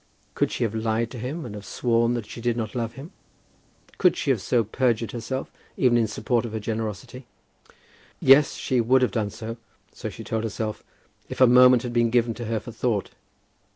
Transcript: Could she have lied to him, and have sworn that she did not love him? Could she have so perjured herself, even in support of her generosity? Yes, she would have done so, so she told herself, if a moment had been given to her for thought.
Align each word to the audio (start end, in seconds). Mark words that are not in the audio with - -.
Could 0.33 0.51
she 0.51 0.63
have 0.63 0.73
lied 0.73 1.11
to 1.11 1.19
him, 1.19 1.45
and 1.45 1.53
have 1.53 1.63
sworn 1.63 2.15
that 2.15 2.25
she 2.25 2.41
did 2.41 2.57
not 2.57 2.73
love 2.73 2.93
him? 2.93 3.11
Could 3.99 4.17
she 4.17 4.31
have 4.31 4.41
so 4.41 4.63
perjured 4.63 5.11
herself, 5.11 5.51
even 5.77 5.95
in 5.95 6.07
support 6.07 6.43
of 6.43 6.53
her 6.53 6.59
generosity? 6.59 7.27
Yes, 8.19 8.55
she 8.55 8.81
would 8.81 9.03
have 9.03 9.11
done 9.11 9.29
so, 9.29 9.57
so 9.93 10.09
she 10.09 10.23
told 10.23 10.43
herself, 10.43 10.83
if 11.29 11.39
a 11.39 11.45
moment 11.45 11.83
had 11.83 11.93
been 11.93 12.09
given 12.09 12.33
to 12.33 12.45
her 12.45 12.59
for 12.59 12.71
thought. 12.71 13.11